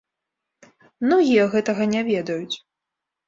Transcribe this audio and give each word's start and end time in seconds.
Многія 1.03 1.43
гэтага 1.53 1.83
не 1.93 2.01
ведаюць. 2.09 2.55